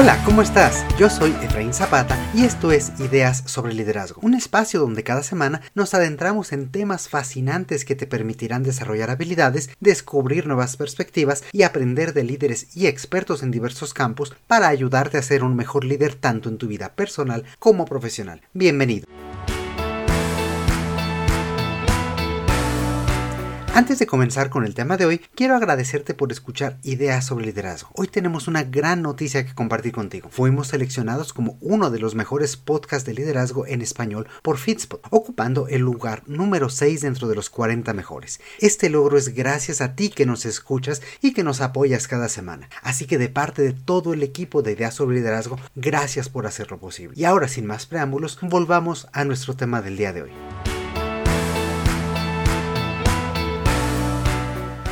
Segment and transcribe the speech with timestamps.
[0.00, 0.86] Hola, ¿cómo estás?
[0.96, 5.60] Yo soy Efraín Zapata y esto es Ideas sobre Liderazgo, un espacio donde cada semana
[5.74, 12.14] nos adentramos en temas fascinantes que te permitirán desarrollar habilidades, descubrir nuevas perspectivas y aprender
[12.14, 16.48] de líderes y expertos en diversos campos para ayudarte a ser un mejor líder tanto
[16.48, 18.42] en tu vida personal como profesional.
[18.52, 19.04] Bienvenido.
[23.78, 27.90] Antes de comenzar con el tema de hoy, quiero agradecerte por escuchar Ideas sobre Liderazgo.
[27.94, 30.30] Hoy tenemos una gran noticia que compartir contigo.
[30.32, 35.68] Fuimos seleccionados como uno de los mejores podcasts de liderazgo en español por Fitspot, ocupando
[35.68, 38.40] el lugar número 6 dentro de los 40 mejores.
[38.58, 42.68] Este logro es gracias a ti que nos escuchas y que nos apoyas cada semana.
[42.82, 46.80] Así que de parte de todo el equipo de Ideas sobre Liderazgo, gracias por hacerlo
[46.80, 47.14] posible.
[47.16, 50.30] Y ahora, sin más preámbulos, volvamos a nuestro tema del día de hoy.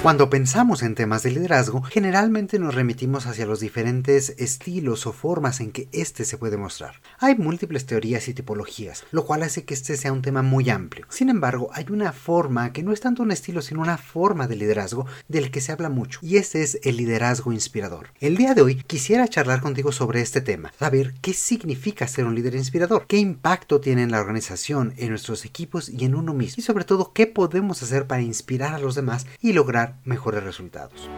[0.06, 5.58] Cuando pensamos en temas de liderazgo, generalmente nos remitimos hacia los diferentes estilos o formas
[5.58, 7.00] en que éste se puede mostrar.
[7.18, 11.06] Hay múltiples teorías y tipologías, lo cual hace que este sea un tema muy amplio.
[11.10, 14.54] Sin embargo, hay una forma que no es tanto un estilo, sino una forma de
[14.54, 18.10] liderazgo del que se habla mucho, y ese es el liderazgo inspirador.
[18.20, 22.36] El día de hoy quisiera charlar contigo sobre este tema, saber qué significa ser un
[22.36, 26.60] líder inspirador, qué impacto tiene en la organización, en nuestros equipos y en uno mismo,
[26.60, 31.08] y sobre todo qué podemos hacer para inspirar a los demás y lograr mejores resultados.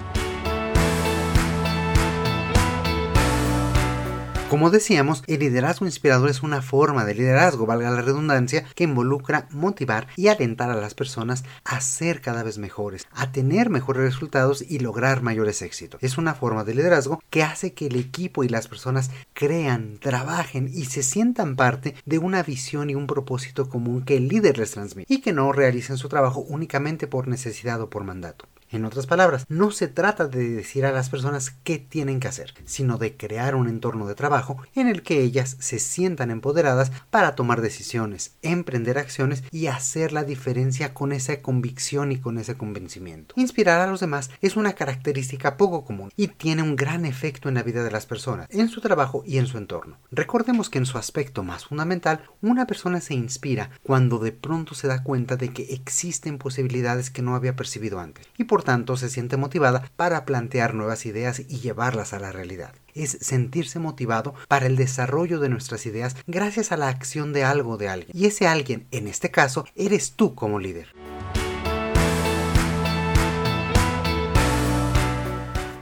[4.48, 9.46] Como decíamos, el liderazgo inspirador es una forma de liderazgo, valga la redundancia, que involucra
[9.50, 14.64] motivar y alentar a las personas a ser cada vez mejores, a tener mejores resultados
[14.66, 16.02] y lograr mayores éxitos.
[16.02, 20.70] Es una forma de liderazgo que hace que el equipo y las personas crean, trabajen
[20.72, 24.70] y se sientan parte de una visión y un propósito común que el líder les
[24.70, 28.46] transmite y que no realicen su trabajo únicamente por necesidad o por mandato.
[28.70, 32.52] En otras palabras, no se trata de decir a las personas qué tienen que hacer,
[32.66, 37.34] sino de crear un entorno de trabajo en el que ellas se sientan empoderadas para
[37.34, 43.34] tomar decisiones, emprender acciones y hacer la diferencia con esa convicción y con ese convencimiento.
[43.38, 47.54] Inspirar a los demás es una característica poco común y tiene un gran efecto en
[47.54, 49.96] la vida de las personas, en su trabajo y en su entorno.
[50.10, 54.88] Recordemos que en su aspecto más fundamental, una persona se inspira cuando de pronto se
[54.88, 59.10] da cuenta de que existen posibilidades que no había percibido antes y por tanto se
[59.10, 62.74] siente motivada para plantear nuevas ideas y llevarlas a la realidad.
[62.94, 67.76] Es sentirse motivado para el desarrollo de nuestras ideas gracias a la acción de algo
[67.76, 68.10] de alguien.
[68.16, 70.88] Y ese alguien, en este caso, eres tú como líder.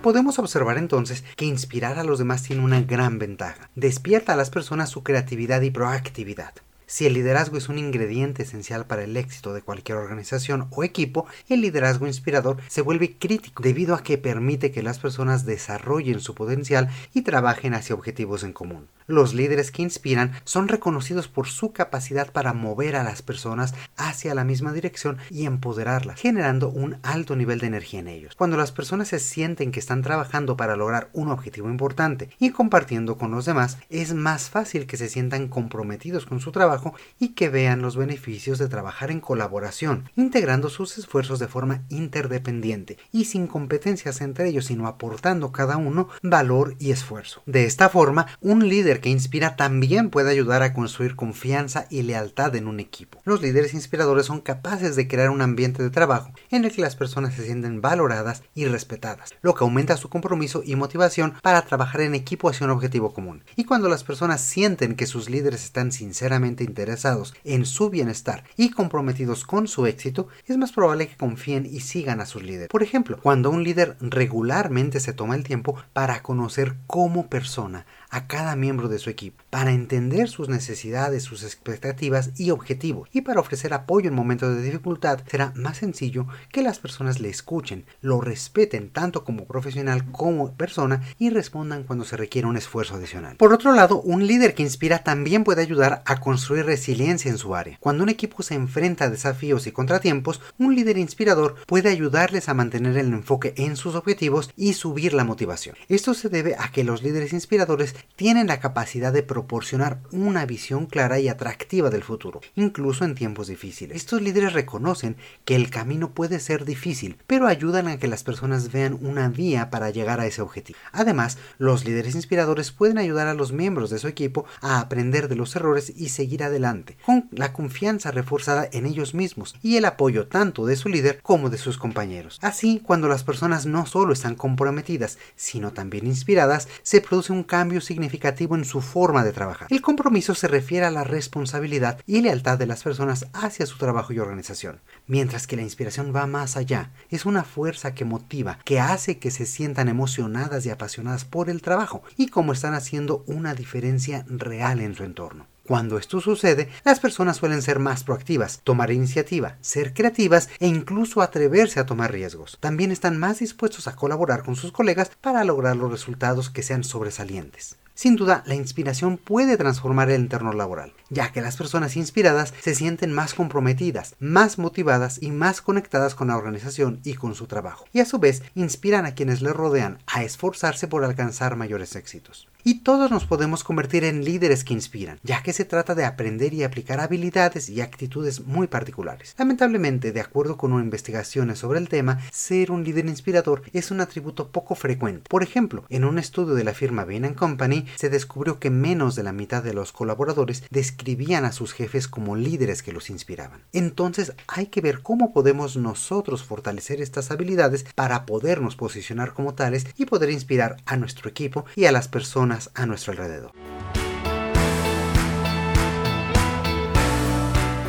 [0.06, 3.70] Podemos observar entonces que inspirar a los demás tiene una gran ventaja.
[3.74, 6.54] Despierta a las personas su creatividad y proactividad.
[6.88, 11.26] Si el liderazgo es un ingrediente esencial para el éxito de cualquier organización o equipo,
[11.48, 16.36] el liderazgo inspirador se vuelve crítico debido a que permite que las personas desarrollen su
[16.36, 18.86] potencial y trabajen hacia objetivos en común.
[19.06, 24.34] Los líderes que inspiran son reconocidos por su capacidad para mover a las personas hacia
[24.34, 28.34] la misma dirección y empoderarlas, generando un alto nivel de energía en ellos.
[28.36, 33.16] Cuando las personas se sienten que están trabajando para lograr un objetivo importante y compartiendo
[33.16, 37.48] con los demás, es más fácil que se sientan comprometidos con su trabajo y que
[37.48, 43.46] vean los beneficios de trabajar en colaboración, integrando sus esfuerzos de forma interdependiente y sin
[43.46, 47.42] competencias entre ellos, sino aportando cada uno valor y esfuerzo.
[47.46, 52.54] De esta forma, un líder que inspira también puede ayudar a construir confianza y lealtad
[52.56, 53.20] en un equipo.
[53.24, 56.96] Los líderes inspiradores son capaces de crear un ambiente de trabajo en el que las
[56.96, 62.00] personas se sienten valoradas y respetadas, lo que aumenta su compromiso y motivación para trabajar
[62.00, 63.44] en equipo hacia un objetivo común.
[63.56, 68.70] Y cuando las personas sienten que sus líderes están sinceramente interesados en su bienestar y
[68.70, 72.68] comprometidos con su éxito, es más probable que confíen y sigan a sus líderes.
[72.68, 78.26] Por ejemplo, cuando un líder regularmente se toma el tiempo para conocer como persona a
[78.26, 83.40] cada miembro de su equipo para entender sus necesidades, sus expectativas y objetivos y para
[83.40, 88.20] ofrecer apoyo en momentos de dificultad será más sencillo que las personas le escuchen, lo
[88.20, 93.36] respeten tanto como profesional como persona y respondan cuando se requiere un esfuerzo adicional.
[93.36, 97.54] Por otro lado, un líder que inspira también puede ayudar a construir resiliencia en su
[97.54, 97.78] área.
[97.80, 102.54] Cuando un equipo se enfrenta a desafíos y contratiempos, un líder inspirador puede ayudarles a
[102.54, 105.76] mantener el enfoque en sus objetivos y subir la motivación.
[105.88, 110.86] Esto se debe a que los líderes inspiradores tienen la capacidad de proporcionar una visión
[110.86, 113.96] clara y atractiva del futuro, incluso en tiempos difíciles.
[113.96, 118.72] Estos líderes reconocen que el camino puede ser difícil, pero ayudan a que las personas
[118.72, 120.78] vean una vía para llegar a ese objetivo.
[120.92, 125.36] Además, los líderes inspiradores pueden ayudar a los miembros de su equipo a aprender de
[125.36, 130.26] los errores y seguir adelante, con la confianza reforzada en ellos mismos y el apoyo
[130.28, 132.38] tanto de su líder como de sus compañeros.
[132.42, 137.80] Así, cuando las personas no solo están comprometidas, sino también inspiradas, se produce un cambio
[137.86, 139.68] significativo en su forma de trabajar.
[139.70, 144.12] El compromiso se refiere a la responsabilidad y lealtad de las personas hacia su trabajo
[144.12, 146.90] y organización, mientras que la inspiración va más allá.
[147.08, 151.62] Es una fuerza que motiva, que hace que se sientan emocionadas y apasionadas por el
[151.62, 155.46] trabajo y cómo están haciendo una diferencia real en su entorno.
[155.66, 161.22] Cuando esto sucede, las personas suelen ser más proactivas, tomar iniciativa, ser creativas e incluso
[161.22, 162.56] atreverse a tomar riesgos.
[162.60, 166.84] También están más dispuestos a colaborar con sus colegas para lograr los resultados que sean
[166.84, 167.78] sobresalientes.
[167.94, 172.74] Sin duda, la inspiración puede transformar el entorno laboral, ya que las personas inspiradas se
[172.74, 177.86] sienten más comprometidas, más motivadas y más conectadas con la organización y con su trabajo,
[177.92, 182.46] y a su vez inspiran a quienes les rodean a esforzarse por alcanzar mayores éxitos
[182.66, 186.52] y todos nos podemos convertir en líderes que inspiran, ya que se trata de aprender
[186.52, 189.36] y aplicar habilidades y actitudes muy particulares.
[189.38, 194.48] Lamentablemente, de acuerdo con investigaciones sobre el tema, ser un líder inspirador es un atributo
[194.48, 195.28] poco frecuente.
[195.30, 199.22] Por ejemplo, en un estudio de la firma Bain Company se descubrió que menos de
[199.22, 203.62] la mitad de los colaboradores describían a sus jefes como líderes que los inspiraban.
[203.72, 209.86] Entonces hay que ver cómo podemos nosotros fortalecer estas habilidades para podernos posicionar como tales
[209.96, 213.52] y poder inspirar a nuestro equipo y a las personas a nuestro alrededor.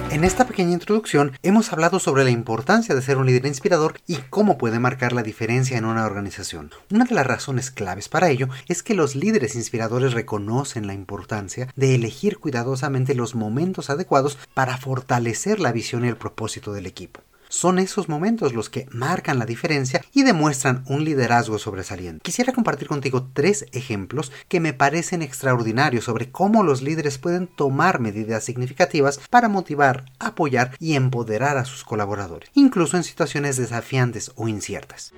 [0.10, 4.16] En esta pequeña introducción hemos hablado sobre la importancia de ser un líder inspirador y
[4.30, 6.72] cómo puede marcar la diferencia en una organización.
[6.90, 11.68] Una de las razones claves para ello es que los líderes inspiradores reconocen la importancia
[11.76, 17.22] de elegir cuidadosamente los momentos adecuados para fortalecer la visión y el propósito del equipo.
[17.50, 22.22] Son esos momentos los que marcan la diferencia y demuestran un liderazgo sobresaliente.
[22.24, 28.00] Quisiera compartir contigo tres ejemplos que me parecen extraordinarios sobre cómo los líderes pueden tomar
[28.00, 34.48] medidas significativas para motivar, apoyar y empoderar a sus colaboradores, incluso en situaciones desafiantes o
[34.48, 35.14] inciertas.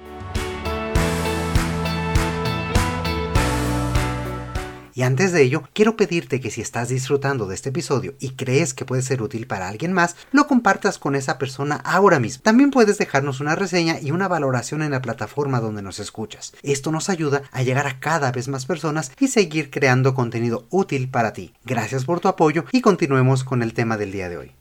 [4.99, 8.73] Y antes de ello, quiero pedirte que si estás disfrutando de este episodio y crees
[8.73, 12.43] que puede ser útil para alguien más, lo compartas con esa persona ahora mismo.
[12.43, 16.51] También puedes dejarnos una reseña y una valoración en la plataforma donde nos escuchas.
[16.63, 21.07] Esto nos ayuda a llegar a cada vez más personas y seguir creando contenido útil
[21.09, 21.53] para ti.
[21.63, 24.58] Gracias por tu apoyo y continuemos con el tema del día de hoy.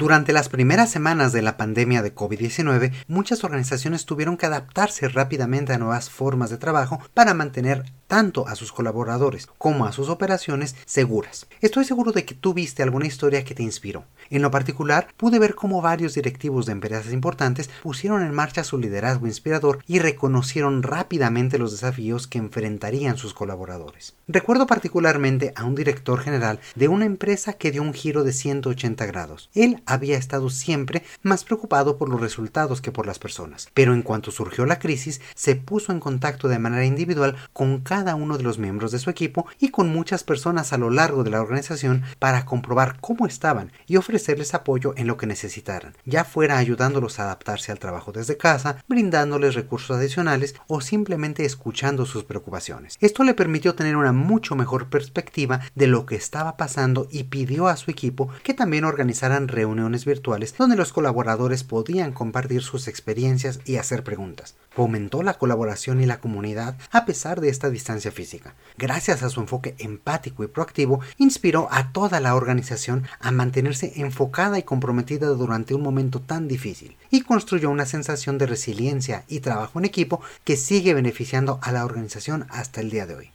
[0.00, 5.74] Durante las primeras semanas de la pandemia de COVID-19, muchas organizaciones tuvieron que adaptarse rápidamente
[5.74, 10.74] a nuevas formas de trabajo para mantener tanto a sus colaboradores como a sus operaciones
[10.84, 11.46] seguras.
[11.60, 14.04] Estoy seguro de que tú viste alguna historia que te inspiró.
[14.30, 18.78] En lo particular, pude ver cómo varios directivos de empresas importantes pusieron en marcha su
[18.78, 24.16] liderazgo inspirador y reconocieron rápidamente los desafíos que enfrentarían sus colaboradores.
[24.26, 29.06] Recuerdo particularmente a un director general de una empresa que dio un giro de 180
[29.06, 29.50] grados.
[29.54, 34.02] Él había estado siempre más preocupado por los resultados que por las personas, pero en
[34.02, 38.42] cuanto surgió la crisis, se puso en contacto de manera individual con cada uno de
[38.42, 42.02] los miembros de su equipo y con muchas personas a lo largo de la organización
[42.18, 47.24] para comprobar cómo estaban y ofrecerles apoyo en lo que necesitaran, ya fuera ayudándolos a
[47.24, 52.96] adaptarse al trabajo desde casa, brindándoles recursos adicionales o simplemente escuchando sus preocupaciones.
[53.00, 57.68] Esto le permitió tener una mucho mejor perspectiva de lo que estaba pasando y pidió
[57.68, 63.60] a su equipo que también organizaran reuniones virtuales donde los colaboradores podían compartir sus experiencias
[63.64, 64.56] y hacer preguntas.
[64.70, 67.68] Fomentó la colaboración y la comunidad a pesar de esta
[68.10, 68.54] física.
[68.78, 74.58] Gracias a su enfoque empático y proactivo, inspiró a toda la organización a mantenerse enfocada
[74.58, 79.78] y comprometida durante un momento tan difícil y construyó una sensación de resiliencia y trabajo
[79.78, 83.30] en equipo que sigue beneficiando a la organización hasta el día de hoy.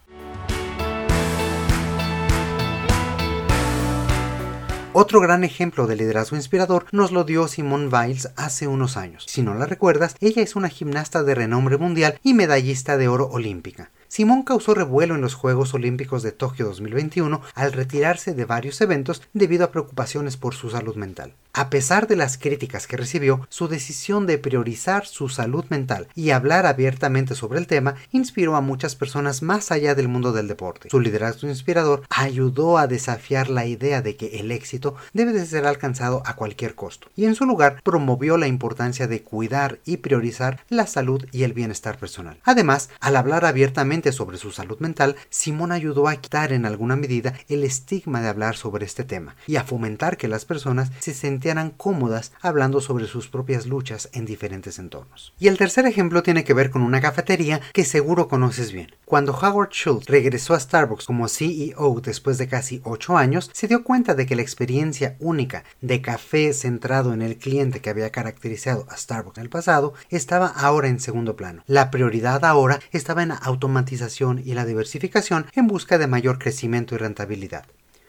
[4.97, 9.25] Otro gran ejemplo de liderazgo inspirador nos lo dio Simone Biles hace unos años.
[9.27, 13.27] Si no la recuerdas, ella es una gimnasta de renombre mundial y medallista de oro
[13.27, 13.91] olímpica.
[14.07, 19.21] Simón causó revuelo en los Juegos Olímpicos de Tokio 2021 al retirarse de varios eventos
[19.33, 21.33] debido a preocupaciones por su salud mental.
[21.57, 26.31] A pesar de las críticas que recibió, su decisión de priorizar su salud mental y
[26.31, 30.89] hablar abiertamente sobre el tema inspiró a muchas personas más allá del mundo del deporte.
[30.89, 35.65] Su liderazgo inspirador ayudó a desafiar la idea de que el éxito debe de ser
[35.65, 40.59] alcanzado a cualquier costo, y en su lugar promovió la importancia de cuidar y priorizar
[40.67, 42.38] la salud y el bienestar personal.
[42.43, 47.33] Además, al hablar abiertamente sobre su salud mental, Simón ayudó a quitar en alguna medida
[47.47, 51.44] el estigma de hablar sobre este tema y a fomentar que las personas se sintieran
[51.45, 55.31] sintieran cómodas hablando sobre sus propias luchas en diferentes entornos.
[55.37, 58.95] Y el tercer ejemplo tiene que ver con una cafetería que seguro conoces bien.
[59.05, 63.83] Cuando Howard Schultz regresó a Starbucks como CEO después de casi 8 años, se dio
[63.83, 68.87] cuenta de que la experiencia única de café centrado en el cliente que había caracterizado
[68.89, 71.61] a Starbucks en el pasado estaba ahora en segundo plano.
[71.67, 76.95] La prioridad ahora estaba en la automatización y la diversificación en busca de mayor crecimiento
[76.95, 77.67] y rentabilidad.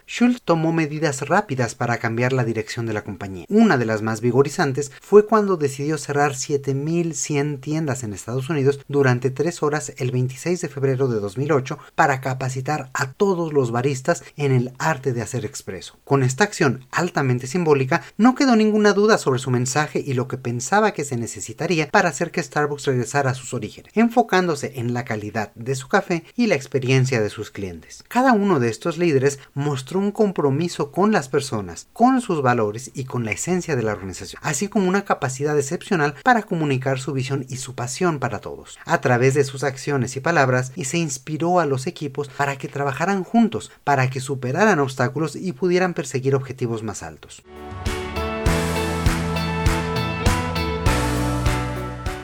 [0.08, 3.44] Schultz tomó medidas rápidas para cambiar la dirección de la compañía.
[3.48, 9.30] Una de las más vigorizantes fue cuando decidió cerrar 7.100 tiendas en Estados Unidos durante
[9.30, 14.52] tres horas el 26 de febrero de 2008 para capacitar a todos los baristas en
[14.52, 15.98] el arte de hacer expreso.
[16.04, 20.38] Con esta acción altamente simbólica, no quedó ninguna duda sobre su mensaje y lo que
[20.38, 25.04] pensaba que se necesitaría para hacer que Starbucks regresara a sus orígenes, enfocándose en la
[25.04, 28.04] calidad de su café y la experiencia de sus clientes.
[28.06, 33.04] Cada uno de estos líderes mostró un compromiso con las personas, con sus valores y
[33.04, 37.46] con la esencia de la organización, así como una capacidad excepcional para comunicar su visión
[37.48, 38.78] y su pasión para todos.
[38.84, 42.68] A través de sus acciones y palabras, y se inspiró a los equipos para que
[42.68, 47.42] trabajaran juntos, para que superaran obstáculos y pudieran perseguir objetivos más altos.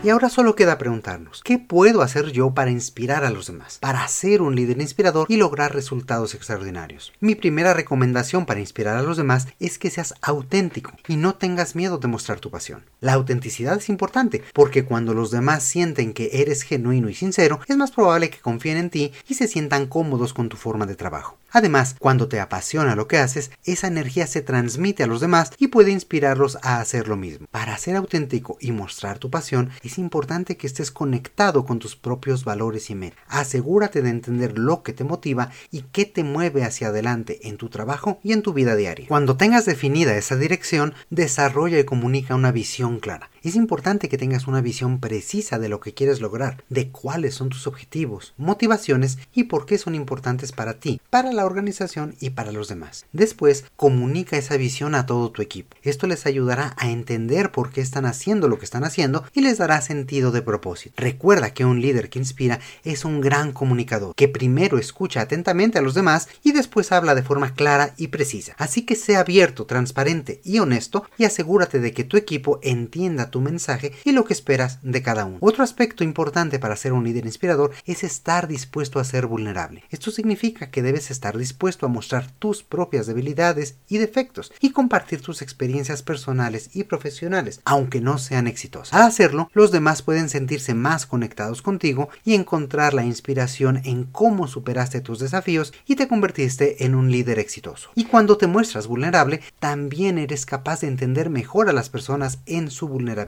[0.04, 3.78] Y ahora solo queda preguntarnos, ¿qué puedo hacer yo para inspirar a los demás?
[3.78, 7.12] Para ser un líder inspirador y lograr resultados extraordinarios.
[7.20, 11.76] Mi primera recomendación para inspirar a los demás es que seas auténtico y no tengas
[11.76, 12.84] miedo de mostrar tu pasión.
[13.00, 17.76] La autenticidad es importante porque cuando los demás sienten que eres genuino y sincero, es
[17.76, 21.38] más probable que confíen en ti y se sientan cómodos con tu forma de trabajo.
[21.52, 25.68] Además, cuando te apasiona lo que haces, esa energía se transmite a los demás y
[25.68, 27.46] puede inspirarlos a hacer lo mismo.
[27.50, 32.90] Para ser auténtico y mostrar tu pasión, importante que estés conectado con tus propios valores
[32.90, 33.18] y metas.
[33.28, 37.68] Asegúrate de entender lo que te motiva y qué te mueve hacia adelante en tu
[37.68, 39.08] trabajo y en tu vida diaria.
[39.08, 43.31] Cuando tengas definida esa dirección, desarrolla y comunica una visión clara.
[43.44, 47.48] Es importante que tengas una visión precisa de lo que quieres lograr, de cuáles son
[47.48, 52.52] tus objetivos, motivaciones y por qué son importantes para ti, para la organización y para
[52.52, 53.04] los demás.
[53.12, 55.76] Después, comunica esa visión a todo tu equipo.
[55.82, 59.58] Esto les ayudará a entender por qué están haciendo lo que están haciendo y les
[59.58, 60.94] dará sentido de propósito.
[60.96, 65.82] Recuerda que un líder que inspira es un gran comunicador, que primero escucha atentamente a
[65.82, 68.54] los demás y después habla de forma clara y precisa.
[68.56, 73.40] Así que sea abierto, transparente y honesto y asegúrate de que tu equipo entienda tu
[73.40, 75.38] mensaje y lo que esperas de cada uno.
[75.40, 79.82] Otro aspecto importante para ser un líder inspirador es estar dispuesto a ser vulnerable.
[79.90, 85.22] Esto significa que debes estar dispuesto a mostrar tus propias debilidades y defectos y compartir
[85.22, 88.92] tus experiencias personales y profesionales, aunque no sean exitosas.
[88.92, 94.46] Al hacerlo, los demás pueden sentirse más conectados contigo y encontrar la inspiración en cómo
[94.46, 97.90] superaste tus desafíos y te convertiste en un líder exitoso.
[97.94, 102.70] Y cuando te muestras vulnerable, también eres capaz de entender mejor a las personas en
[102.70, 103.21] su vulnerabilidad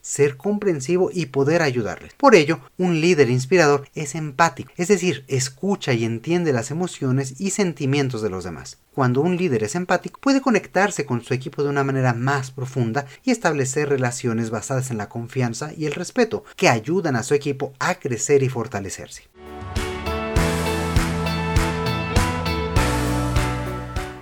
[0.00, 2.14] ser comprensivo y poder ayudarles.
[2.14, 7.50] Por ello, un líder inspirador es empático, es decir, escucha y entiende las emociones y
[7.50, 8.78] sentimientos de los demás.
[8.94, 13.06] Cuando un líder es empático, puede conectarse con su equipo de una manera más profunda
[13.24, 17.72] y establecer relaciones basadas en la confianza y el respeto, que ayudan a su equipo
[17.78, 19.24] a crecer y fortalecerse.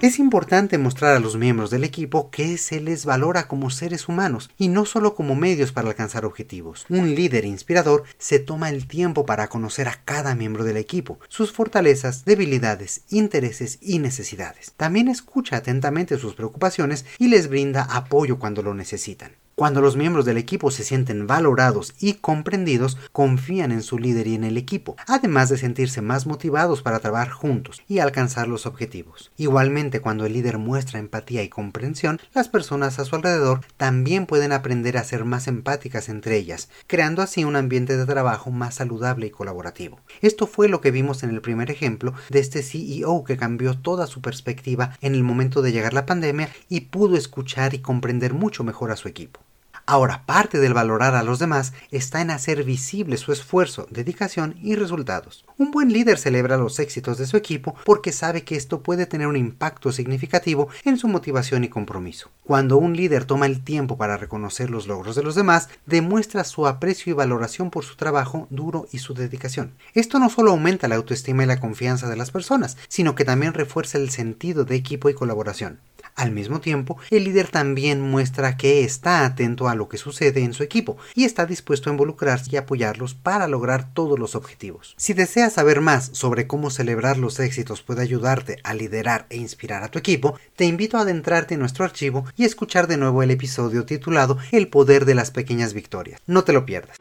[0.01, 4.49] Es importante mostrar a los miembros del equipo que se les valora como seres humanos
[4.57, 6.87] y no solo como medios para alcanzar objetivos.
[6.89, 11.51] Un líder inspirador se toma el tiempo para conocer a cada miembro del equipo, sus
[11.51, 14.73] fortalezas, debilidades, intereses y necesidades.
[14.77, 19.33] También escucha atentamente sus preocupaciones y les brinda apoyo cuando lo necesitan.
[19.59, 24.37] Cuando los miembros del equipo se sienten valorados y comprendidos, confían en su líder y
[24.37, 29.33] en el equipo, además de sentirse más motivados para trabajar juntos y alcanzar los objetivos.
[29.37, 34.53] Igualmente, cuando el líder muestra empatía y comprensión, las personas a su alrededor también pueden
[34.53, 39.27] aprender a ser más empáticas entre ellas, creando así un ambiente de trabajo más saludable
[39.27, 39.99] y colaborativo.
[40.21, 44.07] Esto fue lo que vimos en el primer ejemplo de este CEO que cambió toda
[44.07, 48.63] su perspectiva en el momento de llegar la pandemia y pudo escuchar y comprender mucho
[48.63, 49.48] mejor a su equipo.
[49.91, 54.75] Ahora, parte del valorar a los demás está en hacer visible su esfuerzo, dedicación y
[54.75, 55.47] resultados.
[55.57, 59.29] Un buen líder celebra los éxitos de su equipo porque sabe que esto puede tener
[59.29, 62.29] un impacto significativo en su motivación y compromiso.
[62.45, 66.67] Cuando un líder toma el tiempo para reconocer los logros de los demás, demuestra su
[66.67, 69.73] aprecio y valoración por su trabajo duro y su dedicación.
[69.95, 73.55] Esto no solo aumenta la autoestima y la confianza de las personas, sino que también
[73.55, 75.81] refuerza el sentido de equipo y colaboración.
[76.15, 80.53] Al mismo tiempo, el líder también muestra que está atento a lo que sucede en
[80.53, 84.95] su equipo y está dispuesto a involucrarse y apoyarlos para lograr todos los objetivos.
[84.97, 89.85] Si deseas saber más sobre cómo celebrar los éxitos puede ayudarte a liderar e inspirar
[89.85, 93.31] a tu equipo, te invito a adentrarte en nuestro archivo y escuchar de nuevo el
[93.31, 96.21] episodio titulado El poder de las pequeñas victorias.
[96.27, 96.99] No te lo pierdas.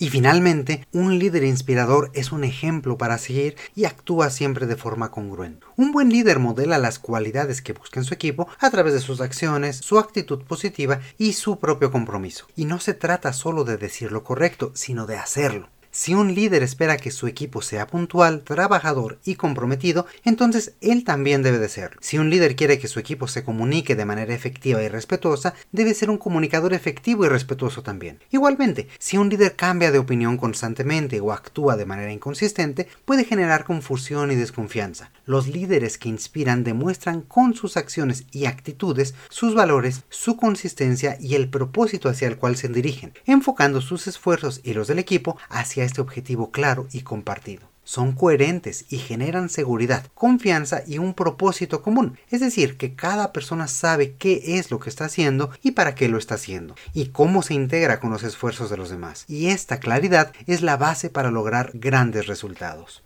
[0.00, 5.10] Y finalmente, un líder inspirador es un ejemplo para seguir y actúa siempre de forma
[5.10, 5.66] congruente.
[5.76, 9.20] Un buen líder modela las cualidades que busca en su equipo a través de sus
[9.20, 12.46] acciones, su actitud positiva y su propio compromiso.
[12.56, 15.68] Y no se trata solo de decir lo correcto, sino de hacerlo.
[15.92, 21.42] Si un líder espera que su equipo sea puntual, trabajador y comprometido, entonces él también
[21.42, 21.98] debe de serlo.
[22.00, 25.94] Si un líder quiere que su equipo se comunique de manera efectiva y respetuosa, debe
[25.94, 28.20] ser un comunicador efectivo y respetuoso también.
[28.30, 33.64] Igualmente, si un líder cambia de opinión constantemente o actúa de manera inconsistente, puede generar
[33.64, 35.10] confusión y desconfianza.
[35.26, 41.34] Los líderes que inspiran demuestran con sus acciones y actitudes sus valores, su consistencia y
[41.34, 45.79] el propósito hacia el cual se dirigen, enfocando sus esfuerzos y los del equipo hacia
[45.84, 47.70] este objetivo claro y compartido.
[47.84, 52.18] Son coherentes y generan seguridad, confianza y un propósito común.
[52.30, 56.08] Es decir, que cada persona sabe qué es lo que está haciendo y para qué
[56.08, 59.24] lo está haciendo, y cómo se integra con los esfuerzos de los demás.
[59.26, 63.02] Y esta claridad es la base para lograr grandes resultados.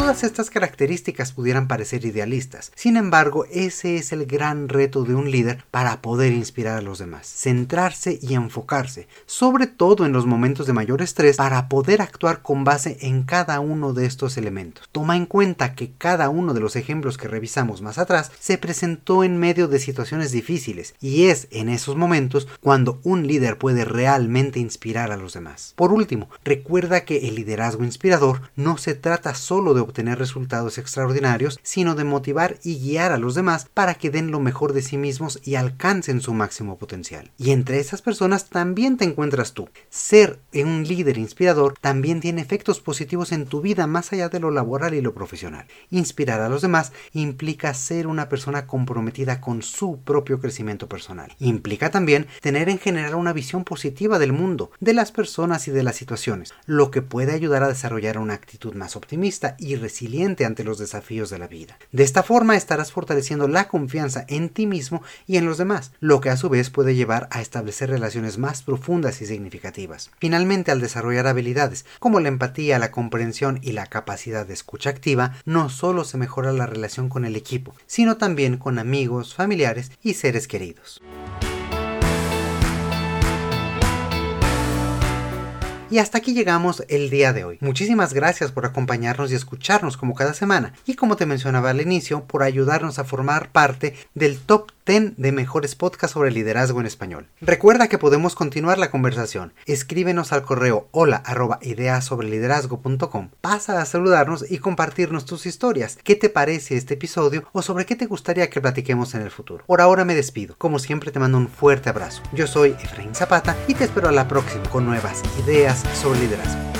[0.00, 5.30] Todas estas características pudieran parecer idealistas, sin embargo ese es el gran reto de un
[5.30, 10.66] líder para poder inspirar a los demás, centrarse y enfocarse, sobre todo en los momentos
[10.66, 14.88] de mayor estrés, para poder actuar con base en cada uno de estos elementos.
[14.90, 19.22] Toma en cuenta que cada uno de los ejemplos que revisamos más atrás se presentó
[19.22, 24.60] en medio de situaciones difíciles y es en esos momentos cuando un líder puede realmente
[24.60, 25.74] inspirar a los demás.
[25.76, 31.58] Por último, recuerda que el liderazgo inspirador no se trata solo de obtener resultados extraordinarios,
[31.62, 34.96] sino de motivar y guiar a los demás para que den lo mejor de sí
[34.96, 37.30] mismos y alcancen su máximo potencial.
[37.38, 39.68] Y entre esas personas también te encuentras tú.
[39.88, 44.50] Ser un líder inspirador también tiene efectos positivos en tu vida más allá de lo
[44.50, 45.66] laboral y lo profesional.
[45.90, 51.34] Inspirar a los demás implica ser una persona comprometida con su propio crecimiento personal.
[51.38, 55.82] Implica también tener en general una visión positiva del mundo, de las personas y de
[55.82, 60.64] las situaciones, lo que puede ayudar a desarrollar una actitud más optimista y resiliente ante
[60.64, 61.78] los desafíos de la vida.
[61.92, 66.20] De esta forma estarás fortaleciendo la confianza en ti mismo y en los demás, lo
[66.20, 70.10] que a su vez puede llevar a establecer relaciones más profundas y significativas.
[70.18, 75.34] Finalmente, al desarrollar habilidades como la empatía, la comprensión y la capacidad de escucha activa,
[75.44, 80.14] no solo se mejora la relación con el equipo, sino también con amigos, familiares y
[80.14, 81.00] seres queridos.
[85.90, 87.58] Y hasta aquí llegamos el día de hoy.
[87.60, 90.72] Muchísimas gracias por acompañarnos y escucharnos como cada semana.
[90.86, 95.30] Y como te mencionaba al inicio, por ayudarnos a formar parte del top 10 de
[95.30, 97.28] mejores podcasts sobre liderazgo en español.
[97.40, 99.52] Recuerda que podemos continuar la conversación.
[99.66, 101.60] Escríbenos al correo hola arroba
[103.40, 105.96] Pasa a saludarnos y compartirnos tus historias.
[106.02, 109.62] ¿Qué te parece este episodio o sobre qué te gustaría que platiquemos en el futuro?
[109.64, 110.56] Por ahora me despido.
[110.58, 112.22] Como siempre te mando un fuerte abrazo.
[112.32, 116.79] Yo soy Efraín Zapata y te espero a la próxima con nuevas ideas sobre liderazgo.